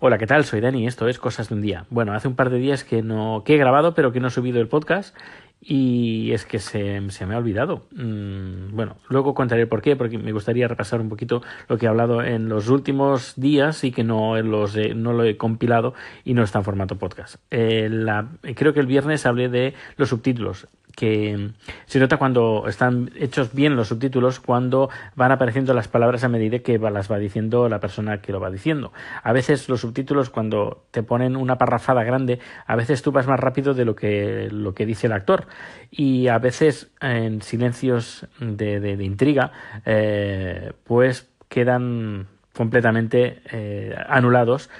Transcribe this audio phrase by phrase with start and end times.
[0.00, 0.44] Hola, ¿qué tal?
[0.44, 1.84] Soy Dani, esto es Cosas de un Día.
[1.90, 4.30] Bueno, hace un par de días que no que he grabado, pero que no he
[4.30, 5.16] subido el podcast
[5.60, 7.86] y es que se, se me ha olvidado.
[7.92, 11.88] Mm, bueno, luego contaré por qué, porque me gustaría repasar un poquito lo que he
[11.88, 15.94] hablado en los últimos días y que no, los no lo he compilado
[16.24, 17.36] y no está en formato podcast.
[17.50, 20.68] Eh, la, creo que el viernes hablé de los subtítulos
[20.98, 21.52] que
[21.86, 26.58] se nota cuando están hechos bien los subtítulos cuando van apareciendo las palabras a medida
[26.58, 28.92] que las va diciendo la persona que lo va diciendo.
[29.22, 33.38] A veces los subtítulos cuando te ponen una parrafada grande, a veces tú vas más
[33.38, 35.46] rápido de lo que, lo que dice el actor
[35.90, 39.52] y a veces en silencios de, intriga
[39.86, 44.70] eh, pues quedan completamente eh, anulados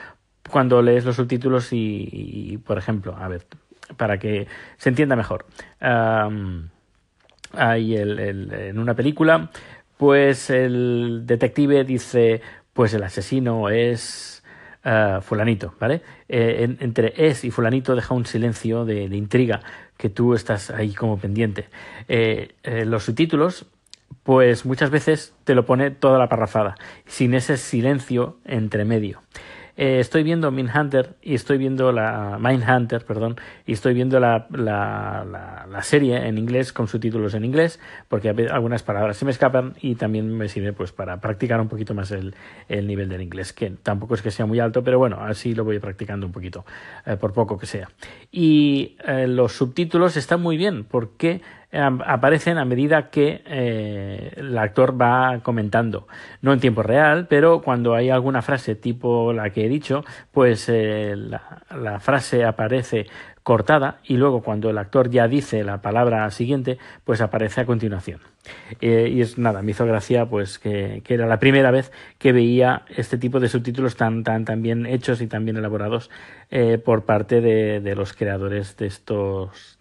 [0.51, 3.45] cuando lees los subtítulos y, por ejemplo, a ver,
[3.97, 4.47] para que
[4.79, 5.45] se entienda mejor.
[7.53, 8.19] hay el,
[8.53, 9.51] en una película,
[9.99, 12.41] pues el detective dice,
[12.73, 14.43] pues el asesino es
[14.85, 16.01] uh, fulanito, ¿vale?
[16.29, 19.61] Eh, entre es y fulanito deja un silencio de, intriga
[19.99, 21.69] que tú estás ahí como pendiente.
[22.09, 23.67] Eh, eh, los subtítulos
[24.23, 29.23] pues muchas veces te lo pone toda la parrafada, sin ese silencio entre medio.
[29.79, 35.67] Eh, estoy viendo Mindhunter y estoy viendo la Mindhunter, perdón, y estoy viendo la, la,
[35.71, 39.95] la, serie en inglés con subtítulos en inglés, porque algunas palabras se me escapan y
[39.95, 42.35] también me sirve pues para practicar un poquito más el,
[42.69, 45.63] el nivel del inglés, que tampoco es que sea muy alto, pero bueno, así lo
[45.63, 46.67] voy practicando un poquito,
[47.07, 47.89] eh, por poco que sea.
[48.33, 51.41] Y eh, los subtítulos están muy bien, porque
[51.73, 56.07] aparecen a medida que eh, el actor va comentando.
[56.41, 60.69] No en tiempo real, pero cuando hay alguna frase tipo la que he dicho, pues
[60.69, 63.07] eh, la, frase aparece
[63.43, 68.21] cortada y luego cuando el actor ya dice la palabra siguiente, pues aparece a continuación.
[68.81, 72.33] Eh, y es nada, me hizo gracia pues que, que, era la primera vez que
[72.33, 76.11] veía este tipo de subtítulos tan, tan, tan bien hechos y tan bien elaborados
[76.85, 79.79] por parte de, de los creadores de estos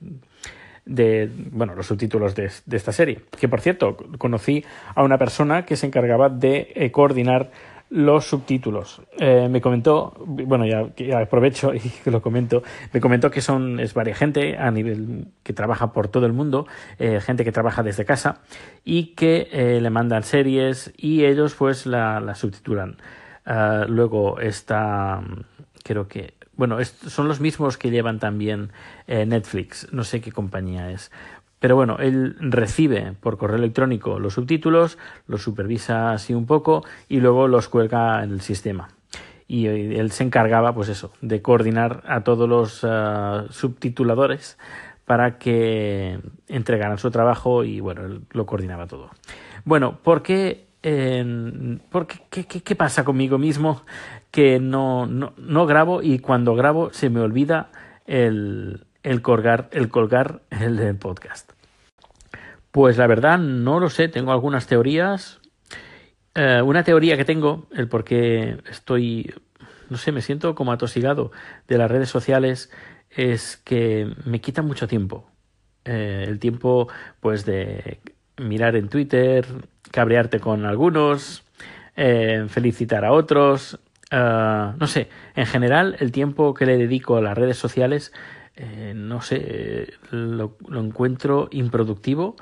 [0.87, 3.21] de bueno, los subtítulos de, de, esta serie.
[3.39, 4.63] Que por cierto, conocí
[4.95, 7.51] a una persona que se encargaba de eh, coordinar
[7.89, 9.01] los subtítulos.
[9.17, 14.15] Eh, me comentó, bueno, ya, aprovecho y lo comento, me comentó que son, es varia
[14.15, 16.67] gente a nivel que trabaja por todo el mundo,
[16.99, 18.41] eh, gente que trabaja desde casa
[18.83, 22.97] y que le mandan series y ellos pues la, la subtitulan.
[23.47, 25.21] Uh, luego está,
[25.81, 28.71] creo que bueno, son los mismos que llevan también
[29.07, 31.11] eh, Netflix, no sé qué compañía es.
[31.59, 34.97] Pero bueno, él recibe por correo electrónico los subtítulos,
[35.27, 38.89] los supervisa así un poco y luego los cuelga en el sistema.
[39.47, 44.57] Y él se encargaba, pues eso, de coordinar a todos los uh, subtituladores
[45.05, 49.09] para que entregaran su trabajo y bueno, él lo coordinaba todo.
[49.63, 53.83] Bueno, ¿por qué porque, ¿qué, qué, pasa conmigo mismo?
[54.31, 57.71] Que no, no, no, grabo y cuando grabo se me olvida
[58.05, 61.51] el, el colgar, el, colgar el podcast.
[62.71, 65.39] Pues la verdad no lo sé, tengo algunas teorías.
[66.35, 69.33] Eh, una teoría que tengo, el por qué estoy,
[69.89, 71.31] no sé, me siento como atosigado
[71.67, 72.71] de las redes sociales,
[73.09, 75.27] es que me quita mucho tiempo.
[75.85, 76.87] Eh, el tiempo,
[77.19, 77.99] pues, de
[78.37, 79.47] mirar en Twitter,
[79.91, 81.43] cabrearte con algunos,
[81.95, 83.79] eh, felicitar a otros,
[84.11, 88.13] uh, no sé, en general el tiempo que le dedico a las redes sociales,
[88.55, 92.35] eh, no sé, lo, encuentro improductivo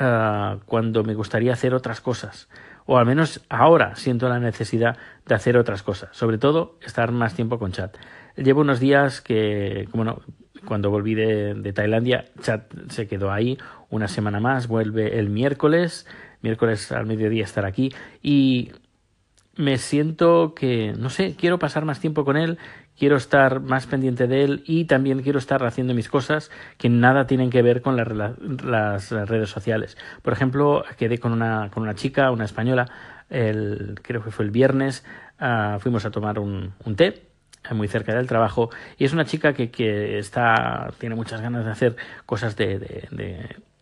[0.00, 2.48] uh, cuando me gustaría hacer otras cosas.
[2.86, 6.10] O al menos ahora siento la necesidad de hacer otras cosas.
[6.12, 7.96] Sobre todo, estar más tiempo con chat.
[8.36, 10.20] Llevo unos días que, bueno,
[10.64, 13.58] cuando volví de Tailandia, chat se quedó ahí
[13.90, 16.06] una semana más, vuelve el miércoles
[16.42, 17.92] miércoles al mediodía estar aquí
[18.22, 18.72] y
[19.56, 22.58] me siento que, no sé, quiero pasar más tiempo con él,
[22.98, 27.26] quiero estar más pendiente de él y también quiero estar haciendo mis cosas que nada
[27.26, 29.96] tienen que ver con las, redes sociales.
[30.22, 32.86] Por ejemplo, quedé con una, con una chica, una española,
[33.30, 35.04] el, creo que fue el viernes,
[35.40, 37.22] uh, fuimos a tomar un, un té
[37.68, 41.64] eh, muy cerca del trabajo y es una chica que, que está tiene muchas ganas
[41.64, 43.08] de hacer cosas de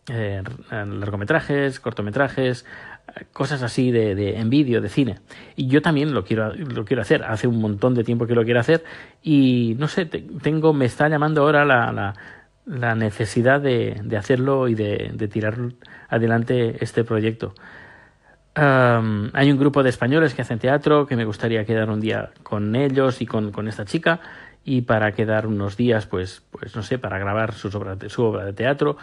[0.07, 2.65] eh, largometrajes, cortometrajes,
[3.33, 5.19] cosas así de, de en vídeo, de cine.
[5.55, 7.23] Y yo también lo quiero, lo quiero hacer.
[7.23, 8.83] Hace un montón de tiempo que lo quiero hacer
[9.23, 12.13] y no sé, tengo, me está llamando ahora la, la,
[12.65, 15.57] la necesidad de, de, hacerlo y de, de, tirar
[16.09, 17.53] adelante este proyecto.
[18.53, 22.75] Hay un grupo de españoles que hacen teatro que me gustaría quedar un día con
[22.75, 24.21] ellos y con, con esta chica
[24.63, 28.23] y para quedar unos días, pues, pues no sé, para grabar sus obras de, su
[28.23, 28.97] obra de teatro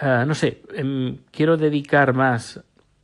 [0.00, 2.62] uh, no sé, um, quiero dedicar más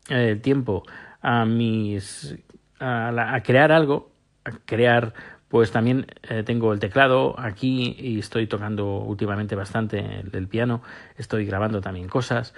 [0.08, 0.84] eh, tiempo
[1.20, 2.36] a mis
[2.78, 4.10] a, la, a, crear algo,
[4.44, 5.12] a crear
[5.48, 9.98] pues también eh, tengo el teclado aquí y estoy tocando últimamente bastante
[10.32, 10.82] el, piano,
[11.16, 12.54] estoy grabando también cosas.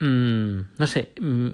[0.00, 1.48] Mm, no sé, mm,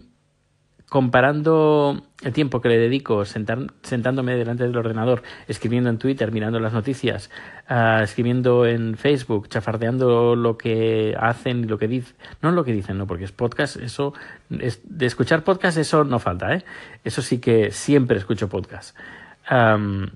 [0.88, 6.73] comparando el tiempo que le dedico sentándome delante del ordenador, escribiendo en Twitter, mirando las
[6.73, 7.31] noticias,
[7.69, 12.73] ah, escribiendo en Facebook, chafardeando lo que hacen y lo que dicen, no lo que
[12.73, 14.14] dicen, no, porque es podcast, eso,
[14.50, 16.64] es, de escuchar podcast, eso no falta, ¿eh?
[17.05, 18.96] Eso sí que siempre escucho podcast.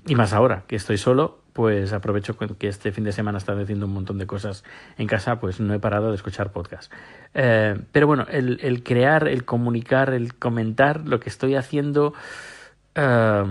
[0.06, 3.86] y más ahora, que estoy solo, pues aprovecho que este fin de semana está haciendo
[3.86, 4.64] un montón de cosas
[4.96, 6.90] en casa, pues no he parado de escuchar podcast.
[7.34, 12.14] Eh, pero bueno, el, crear, el comunicar, el comentar lo que estoy haciendo
[12.94, 13.44] eh,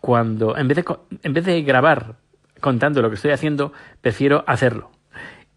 [0.00, 0.84] cuando, en vez, de,
[1.22, 2.16] en vez de grabar
[2.60, 4.90] contando lo que estoy haciendo, prefiero hacerlo.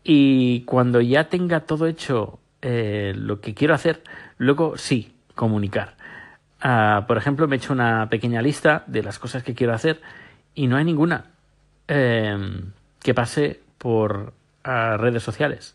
[0.03, 4.03] Y cuando ya tenga todo hecho eh, lo que quiero hacer,
[4.37, 5.95] luego sí, comunicar.
[6.61, 10.01] Ah, por ejemplo, me he hecho una pequeña lista de las cosas que quiero hacer
[10.53, 11.25] y no hay ninguna
[11.91, 12.71] Em,
[13.01, 14.33] que pase por
[14.63, 15.73] redes sociales.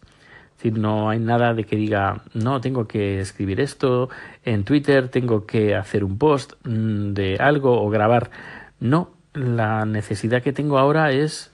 [0.52, 4.08] Es decir, no hay nada de que diga, no, tengo que escribir esto
[4.44, 8.30] en Twitter, tengo que hacer un post mm, de algo o grabar.
[8.78, 11.50] No, la necesidad que tengo ahora es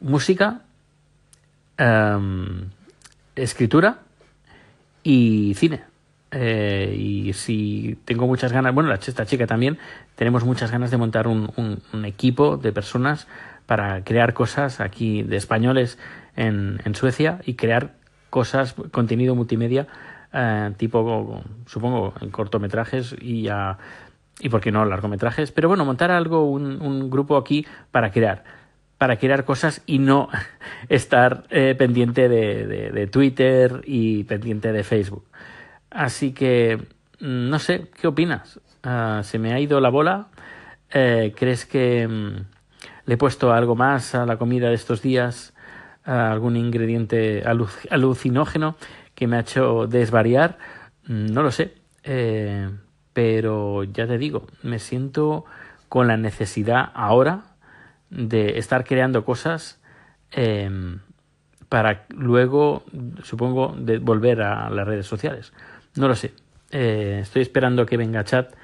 [0.00, 0.62] música,
[1.76, 2.70] em,
[3.36, 4.00] escritura
[5.04, 5.84] y cine.
[6.32, 9.78] Eh, y si tengo muchas ganas, bueno, esta chica también,
[10.16, 13.28] tenemos muchas ganas de montar un equipo de personas
[13.68, 15.98] para crear cosas aquí de españoles
[16.36, 17.96] en, en Suecia y crear
[18.30, 19.86] cosas, contenido multimedia,
[20.32, 23.76] eh, tipo, supongo, en cortometrajes y, a,
[24.40, 25.52] y, ¿por qué no, largometrajes?
[25.52, 28.42] Pero bueno, montar algo, un, grupo aquí para crear
[28.96, 30.30] para crear cosas y no
[30.88, 35.26] estar eh, pendiente de, de, Twitter y pendiente de Facebook.
[35.90, 36.78] Así que,
[37.20, 38.60] mm, no sé, ¿qué opinas?
[38.82, 40.28] Ah, ¿Se me ha ido la bola?
[40.90, 42.57] Eh, ¿Crees que, mm,
[43.08, 45.54] le he puesto algo más a la comida de estos días,
[46.04, 47.42] algún ingrediente
[47.90, 48.76] alucinógeno
[49.14, 50.58] que me ha hecho desvariar,
[51.06, 51.72] mm, no lo sé,
[52.04, 52.68] eh,
[53.14, 55.46] pero ya te digo, me siento
[55.88, 57.44] con la necesidad ahora
[58.10, 59.80] de estar creando cosas
[60.30, 61.00] em,
[61.70, 62.84] para luego,
[63.22, 65.54] supongo, de volver a las redes sociales.
[65.96, 66.34] No lo sé.
[66.70, 68.54] Eh, estoy esperando que venga chat.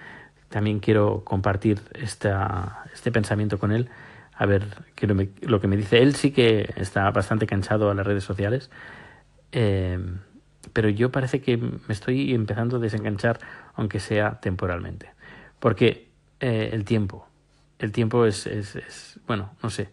[0.50, 3.88] También quiero compartir este pensamiento con él
[4.36, 6.02] a ver qué lo, que me dice.
[6.02, 8.70] Él sí que está bastante cansado a las redes sociales,
[9.52, 9.98] eh,
[10.72, 13.38] pero yo parece que me estoy empezando a desenganchar,
[13.74, 15.10] aunque sea temporalmente.
[15.60, 16.08] Porque
[16.40, 17.28] eh, el tiempo,
[17.78, 19.88] el tiempo es, es, es, bueno, no sé.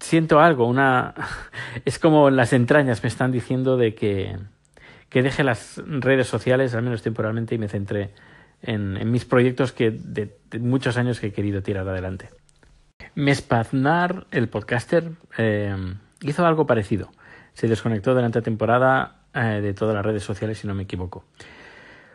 [0.00, 1.14] Siento algo, una...
[1.84, 4.36] Es como las entrañas me están diciendo de que,
[5.10, 8.10] que deje las redes sociales, al menos temporalmente, y me centre
[8.62, 12.30] en, en mis proyectos que de muchos años que he querido tirar adelante.
[13.14, 15.74] Mespaznar, el podcaster, eh,
[16.22, 17.10] hizo algo parecido.
[17.52, 21.24] Se desconectó durante la temporada eh, de todas las redes sociales, si no me equivoco.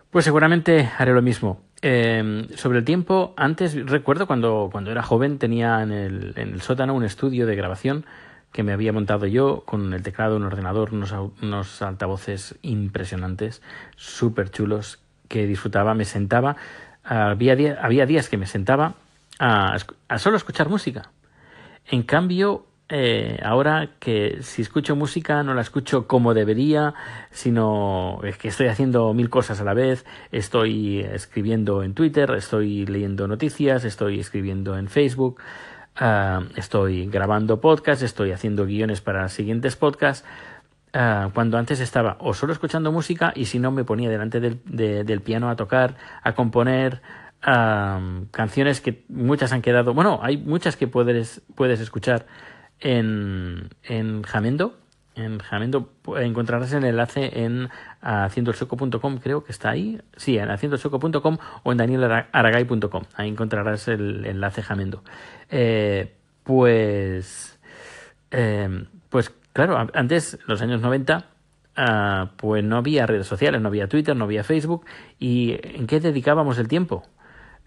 [0.09, 1.61] Pues seguramente haré lo mismo.
[1.81, 6.61] Eh, sobre el tiempo, antes recuerdo cuando, cuando era joven tenía en el, en el,
[6.61, 8.05] sótano un estudio de grabación
[8.53, 13.61] que me había montado yo con el teclado, un ordenador, unos, unos altavoces impresionantes,
[13.95, 16.55] súper chulos, que disfrutaba, me sentaba.
[17.03, 18.95] Había, había días que me sentaba
[19.43, 21.11] a, solo escuchar música.
[21.85, 26.93] En cambio, eh, ahora que si escucho música no la escucho como debería,
[27.29, 32.85] sino es que estoy haciendo mil cosas a la vez, estoy escribiendo en Twitter, estoy
[32.85, 35.41] leyendo noticias, estoy escribiendo en Facebook,
[35.97, 40.25] ah, estoy grabando podcasts, estoy haciendo guiones para siguientes podcasts.
[40.95, 44.61] Ah, cuando antes estaba o solo escuchando música y si no me ponía delante del,
[44.63, 47.01] del piano a tocar, a componer,
[47.43, 52.25] canciones que muchas han quedado, bueno, hay muchas que puedes, puedes escuchar
[52.79, 54.77] en, en Jamendo.
[55.15, 57.69] En Jamendo encontrarás el enlace en
[58.01, 60.01] haciendoelsoco.com, creo que está ahí.
[60.15, 63.03] Sí, en haciendoelsoco.com o en danielaragay.com.
[63.15, 65.03] Ahí encontrarás el enlace Jamendo.
[65.49, 67.59] Eh, pues,
[68.31, 71.25] eh, pues claro, antes, los años 90,
[71.75, 74.85] ah, pues no había redes sociales, no había Twitter, no había Facebook.
[75.19, 77.03] ¿Y en qué dedicábamos el tiempo?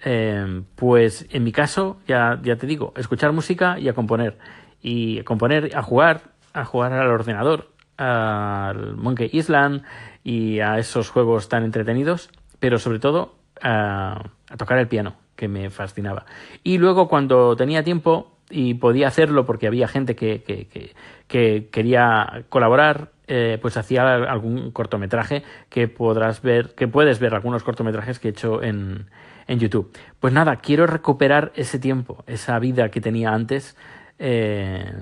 [0.02, 4.38] Em, pues en mi caso, ya, ya te digo, escuchar música y a componer.
[4.82, 9.82] Y a componer, a jugar, a jugar al ordenador, al Monkey Island
[10.22, 15.70] y a esos juegos tan entretenidos, pero sobre todo a, tocar el piano, que me
[15.70, 16.26] fascinaba.
[16.62, 20.92] Y luego cuando tenía tiempo y podía hacerlo porque había gente que, que,
[21.26, 27.64] que, quería colaborar, eh, pues hacía algún cortometraje que podrás ver, que puedes ver algunos
[27.64, 29.06] cortometrajes que he hecho en,
[29.46, 29.92] en YouTube.
[30.20, 33.76] Pues nada, quiero recuperar ese tiempo, esa vida que tenía antes,
[34.18, 34.92] eh,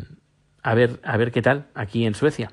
[0.63, 2.53] a, ver, a ver qué tal aquí en Suecia.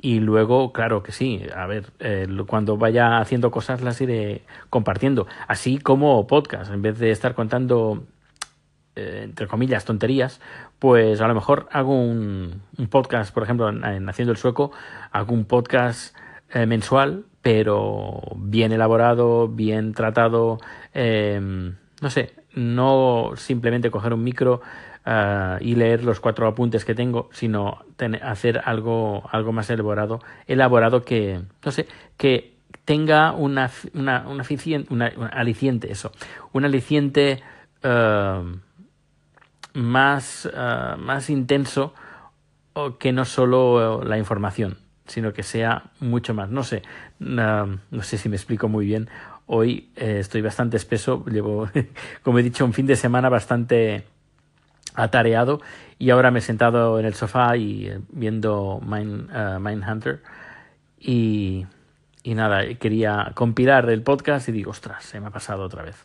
[0.00, 5.26] y luego, claro que sí, a ver, eh, cuando vaya haciendo cosas las iré compartiendo,
[5.46, 8.04] así como podcast, en vez de estar contando
[8.98, 10.40] eh, entre comillas, tonterías,
[10.80, 14.72] pues a lo mejor hago un, podcast, por ejemplo, en, Haciendo el Sueco,
[15.12, 16.16] hago un podcast
[16.52, 20.58] eh, mensual, pero bien elaborado, bien tratado,
[20.94, 24.60] em, no sé, no simplemente coger un micro
[25.04, 27.84] eh, y leer los cuatro apuntes que tengo, sino
[28.22, 31.86] hacer algo, algo más elaborado, elaborado que, no sé,
[32.16, 36.12] que tenga una, una, una, aliciente, eso,
[36.52, 37.42] un aliciente
[39.74, 41.94] más, uh, más intenso
[42.98, 46.48] que no solo la información, sino que sea mucho más.
[46.50, 46.82] No sé,
[47.18, 49.08] no sé si me explico muy bien.
[49.46, 51.68] Hoy eh, estoy bastante espeso, llevo,
[52.22, 54.04] como he dicho, un fin de semana bastante
[54.94, 55.60] atareado
[55.98, 60.22] y ahora me he sentado en el sofá y eh, viendo Mind, uh, Mindhunter
[60.98, 61.66] y,
[62.22, 66.04] y nada, quería compilar el podcast y digo, ostras, se me ha pasado otra vez.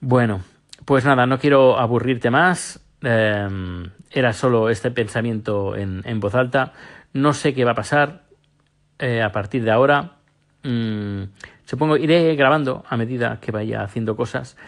[0.00, 0.40] Bueno,
[0.84, 2.80] pues nada, no quiero aburrirte más.
[3.02, 6.72] Em, era solo este pensamiento en, voz alta.
[7.16, 8.24] No sé qué va a pasar
[8.98, 10.18] eh, a partir de ahora.
[10.62, 11.22] Mm,
[11.64, 14.58] supongo iré grabando a medida que vaya haciendo cosas,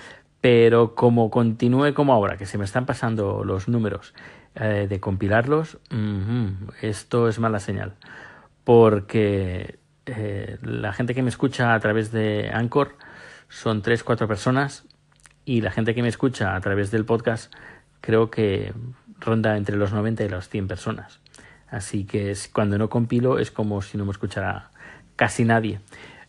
[0.41, 4.15] pero como continúe como ahora, que se me están pasando los números
[4.55, 5.77] eh, de compilarlos,
[6.81, 7.97] esto es mala señal.
[8.65, 12.97] Porque eh, la gente que me escucha a través de Anchor
[13.51, 14.87] son tres, cuatro personas
[15.45, 17.53] y la gente que me escucha a través del podcast
[18.01, 18.73] creo que
[19.21, 21.21] ronda entre los 90 y las 100 personas.
[21.71, 24.71] Así que cuando no compilo es como si no me escuchara
[25.17, 25.81] casi nadie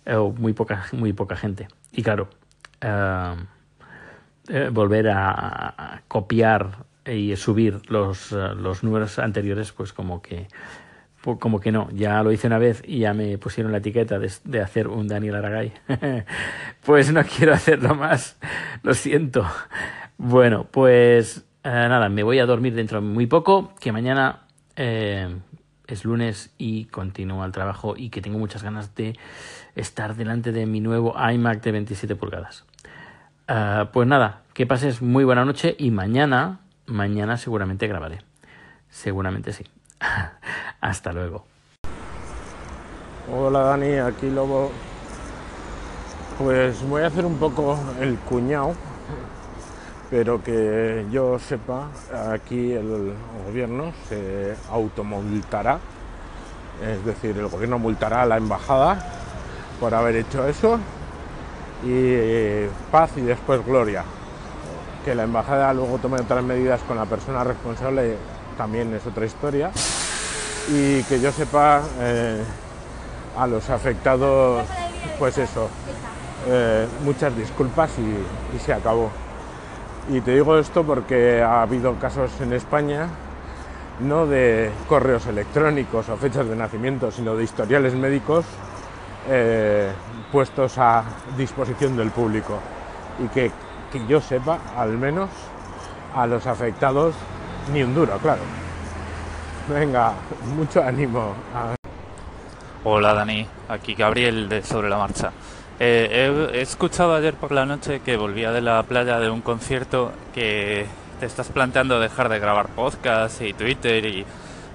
[0.06, 1.68] o muy poca, muy poca gente.
[1.92, 2.30] Y claro,
[2.82, 3.36] eh,
[4.50, 10.48] eh, volver a, copiar y subir los, eh, los números anteriores, pues como que
[11.22, 14.20] pues como que no, ya lo hice una vez y ya me pusieron la etiqueta
[14.20, 15.74] de, hacer un Daniel Aragay.
[16.86, 18.38] pues no quiero hacerlo más,
[18.84, 19.46] lo siento.
[20.18, 24.48] Bueno, pues eh, nada, me voy a dormir dentro de muy poco, que mañana
[24.80, 25.38] eh,
[25.88, 29.18] es lunes y continúo el trabajo y que tengo muchas ganas de
[29.76, 32.64] estar delante de mi nuevo iMac de 27 pulgadas.
[33.50, 38.20] Eh, pues nada, que pases muy buena noche y mañana, mañana seguramente grabaré.
[38.90, 39.66] Seguramente sí.
[40.82, 41.46] Hasta luego.
[43.32, 44.72] Hola Dani, aquí Lobo.
[46.38, 48.74] Pues voy a hacer un poco el cuñado,
[50.10, 51.90] pero que yo sepa,
[52.32, 53.14] aquí el
[53.46, 55.80] gobierno se automultará,
[56.84, 58.98] es decir, el gobierno multará a la embajada
[59.80, 60.80] por haber hecho eso
[61.84, 64.04] y paz y después gloria.
[65.06, 68.18] Que la embajada luego tome otras medidas con la persona responsable
[68.58, 69.72] también es otra historia.
[70.70, 72.44] Y que yo sepa eh,
[73.38, 74.66] a los afectados,
[75.18, 75.70] pues eso,
[76.48, 79.10] eh, muchas disculpas y, se acabó.
[80.12, 83.08] Y te digo esto porque ha habido casos en España,
[84.00, 88.44] no de correos electrónicos o fechas de nacimiento, sino de historiales médicos
[89.30, 89.92] eh,
[90.32, 91.04] puestos a
[91.38, 92.58] disposición del público.
[93.24, 93.52] Y que,
[93.92, 95.30] que yo sepa, al menos,
[96.16, 97.14] a los afectados
[97.72, 98.42] ni un duro, claro.
[99.72, 100.14] Venga,
[100.56, 101.36] mucho ánimo.
[102.84, 105.32] Hola Dani, aquí Gabriel de Sobre la Marcha.
[105.82, 110.12] Eh, he, escuchado ayer por la noche que volvía de la playa de un concierto
[110.34, 110.86] que
[111.22, 114.26] te estás planteando dejar de grabar podcast y Twitter y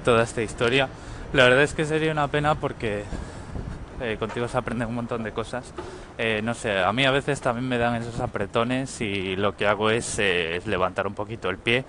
[0.02, 0.88] toda esta historia.
[1.34, 3.04] La verdad es que sería una pena porque
[4.00, 5.74] eh, contigo se aprende un montón de cosas.
[6.16, 9.66] Eh, no sé, a mí a veces también me dan esos apretones y lo que
[9.66, 10.18] hago es
[10.64, 11.84] levantar un poquito el pie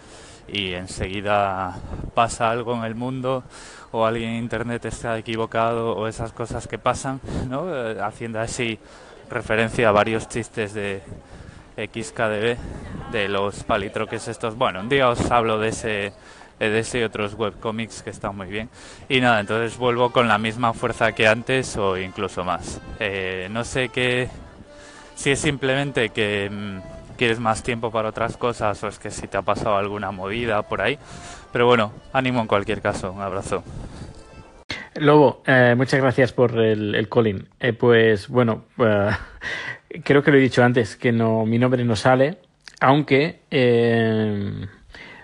[0.47, 1.75] y enseguida
[2.13, 3.43] pasa algo en el mundo
[3.91, 7.73] o alguien en internet está equivocado o esas cosas que pasan, ¿no?
[7.73, 8.79] Eh, haciendo así
[9.29, 11.01] referencia a varios chistes de
[11.77, 12.57] XKDB,
[13.11, 14.55] de los palitroques estos.
[14.57, 16.13] Bueno, un día os hablo de ese
[16.59, 18.69] de ese y otros webcomics que están muy bien.
[19.09, 22.79] Y nada, entonces vuelvo con la misma fuerza que antes o incluso más.
[22.99, 24.29] Eh, no sé qué,
[25.15, 29.27] si es simplemente que mm, quieres más tiempo para otras cosas o es que si
[29.27, 30.97] te ha pasado alguna movida por ahí.
[31.51, 33.11] Pero bueno, ánimo en cualquier caso.
[33.11, 33.63] Un abrazo.
[34.95, 37.49] Lobo, eh, muchas gracias por el, el calling.
[37.59, 39.09] Eh, pues bueno, eh,
[40.03, 42.39] creo que lo he dicho antes, que no mi nombre no sale,
[42.79, 43.41] aunque,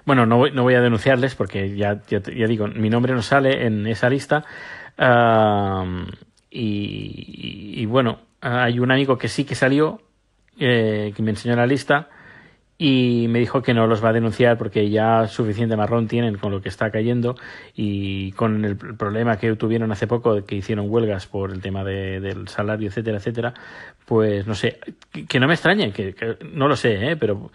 [0.06, 3.66] bueno, no voy, no voy a denunciarles porque ya, ya, digo, mi nombre no sale
[3.66, 4.44] en esa lista.
[6.50, 10.02] y, y, bueno, hay un amigo que sí que salió,
[10.64, 12.08] eh, que me enseñó la lista
[12.78, 16.52] y me dijo que no los va a denunciar porque ya suficiente marrón tienen con
[16.52, 17.36] lo que está cayendo
[17.76, 22.20] y con el problema que tuvieron hace poco que hicieron huelgas por el tema de,
[22.20, 23.54] del salario, etcétera, etcétera,
[24.06, 24.80] pues no sé,
[25.28, 26.16] que, no me extrañe, que,
[26.54, 27.18] no lo sé, ¿eh?
[27.18, 27.52] pero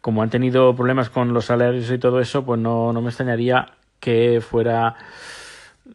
[0.00, 3.74] como han tenido problemas con los salarios y todo eso, pues no, no me extrañaría
[3.98, 4.94] que fuera,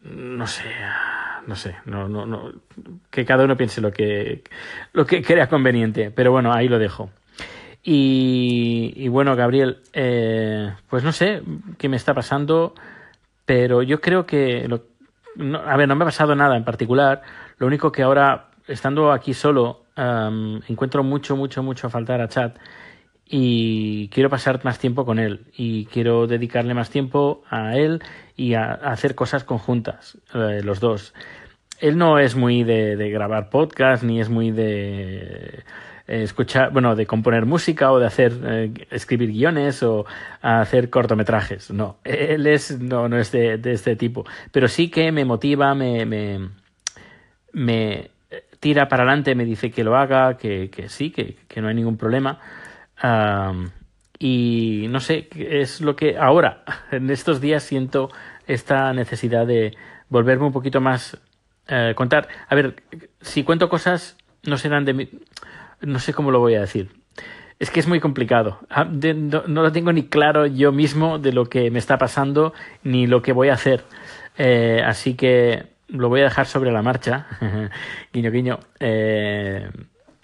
[0.02, 0.64] no sé,
[1.46, 2.52] no sé, no, no, no,
[3.10, 4.42] que cada uno piense lo que,
[4.92, 7.10] lo que crea conveniente, pero bueno, ahí lo dejo.
[7.82, 11.42] Y, bueno, Gabriel, eh, pues no sé
[11.78, 12.74] qué me está pasando,
[13.46, 14.68] pero yo creo que,
[15.66, 17.22] a ver, no me ha pasado nada en particular,
[17.58, 19.84] lo único que ahora, estando aquí solo,
[20.68, 22.58] encuentro mucho, mucho, mucho a faltar a Chat
[23.32, 28.02] y quiero pasar más tiempo con él y quiero dedicarle más tiempo a él
[28.36, 31.14] y a, hacer cosas conjuntas, eh, los dos.
[31.78, 35.62] Él no es muy de, grabar podcast ni es muy de
[36.08, 40.06] eh, escuchar, bueno, de componer música o de hacer, eh, escribir guiones o
[40.42, 41.70] hacer cortometrajes.
[41.70, 44.24] No, él es, no, no es de, este tipo.
[44.50, 46.48] Pero sí que me motiva, me, me,
[47.52, 48.10] me
[48.58, 51.76] tira para adelante, me dice que lo haga, que, que sí, que, que no hay
[51.76, 52.40] ningún problema.
[54.18, 58.10] Y no sé, es lo que ahora, en estos días, siento
[58.46, 59.76] esta necesidad de
[60.08, 61.18] volverme un poquito más
[61.68, 62.28] eh, contar.
[62.48, 62.82] A ver,
[63.20, 65.08] si cuento cosas, no serán de mi
[65.80, 66.90] no sé cómo lo voy a decir.
[67.58, 68.58] Es que es muy complicado.
[68.70, 73.06] Ah, no, lo tengo ni claro yo mismo de lo que me está pasando ni
[73.06, 73.84] lo que voy a hacer.
[74.38, 77.26] Eh, así que lo voy a dejar sobre la marcha.
[78.12, 78.58] guiño, guiño.
[78.78, 79.70] Eh,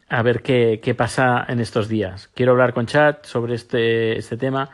[0.09, 2.29] a ver qué, qué, pasa en estos días.
[2.35, 4.71] Quiero hablar con Chat sobre este, este tema.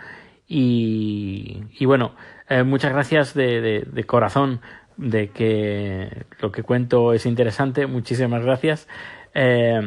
[0.47, 2.15] Y, y bueno,
[2.49, 4.61] eh, muchas gracias de, de, de corazón
[4.97, 7.87] de que lo que cuento es interesante.
[7.87, 8.89] Muchísimas gracias.
[9.35, 9.81] Eh,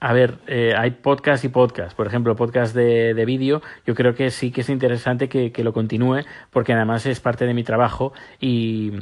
[0.00, 1.96] a ver, eh, hay podcast y podcast.
[1.96, 5.64] Por ejemplo, podcast de, de vídeo, yo creo que sí que es interesante que, que,
[5.64, 8.92] lo continúe, porque además es parte de mi trabajo y,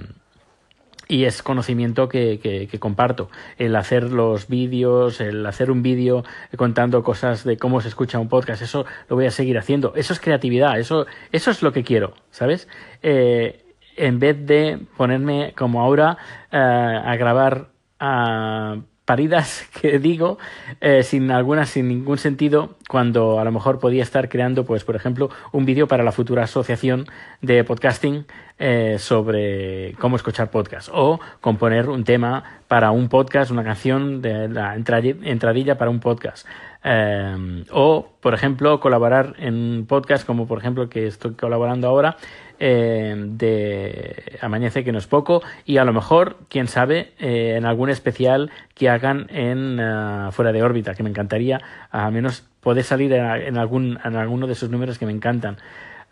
[1.13, 3.29] y es conocimiento que, que, que, comparto.
[3.59, 6.25] El hacer los vídeos, el hacer un vídeo
[6.57, 9.93] contando cosas de cómo se escucha un podcast, eso lo voy a seguir haciendo.
[9.95, 12.67] Eso es creatividad, eso, eso es lo que quiero, ¿sabes?
[13.03, 13.63] Eh,
[13.97, 16.17] en vez de ponerme como ahora
[16.51, 17.69] eh, a grabar
[18.01, 18.79] a
[19.13, 20.39] paridas que digo
[20.81, 24.97] eh, sin alguna sin ningún sentido cuando a lo mejor podía estar creando pues por
[24.97, 27.05] ejemplo un vídeo para la futura asociación
[27.43, 28.25] de podcasting
[28.59, 34.49] eh, sobre cómo escuchar podcast o componer un tema para un podcast una canción de
[34.49, 36.47] la entradilla para un podcast
[36.85, 42.17] eh, o por ejemplo colaborar en podcast como por ejemplo que estoy colaborando ahora
[42.65, 47.67] eh, de Amanece que no es poco y a lo mejor, quién sabe, eh, en
[47.67, 52.85] algún especial que hagan en uh, Fuera de órbita, que me encantaría, al menos poder
[52.85, 55.57] salir en, algún, en alguno de esos números que me encantan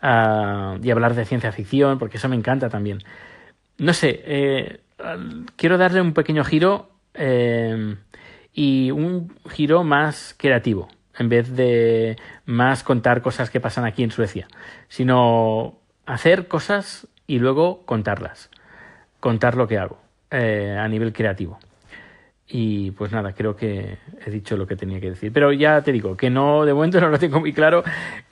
[0.03, 2.99] uh, y hablar de ciencia ficción, porque eso me encanta también.
[3.77, 4.79] No sé, eh,
[5.55, 7.95] quiero darle un pequeño giro eh,
[8.53, 14.11] y un giro más creativo en vez de más contar cosas que pasan aquí en
[14.11, 14.47] Suecia,
[14.87, 18.49] sino hacer cosas y luego contarlas,
[19.19, 19.99] contar lo que hago
[20.31, 21.59] eh, a nivel creativo.
[22.53, 25.31] Y pues nada, creo que he dicho lo que tenía que decir.
[25.31, 27.81] Pero ya te digo que no, de momento no lo tengo muy claro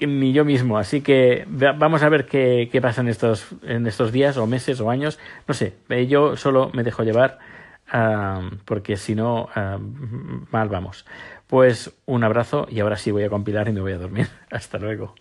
[0.02, 0.78] ni yo mismo.
[0.78, 4.82] Así que vamos a ver qué, qué pasa en estos, en estos días o meses
[4.82, 5.20] o años.
[5.48, 7.40] No sé, eh, yo solo me dejo llevar
[8.66, 9.50] porque si no,
[10.52, 11.06] mal vamos.
[11.48, 14.28] Pues un abrazo y ahora sí voy a compilar y me voy a dormir.
[14.52, 15.16] Hasta luego.